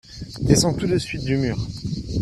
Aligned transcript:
descend 0.47 0.79
tout 0.79 0.87
de 0.87 0.97
suite 0.97 1.25
du 1.25 1.37
mur. 1.37 1.59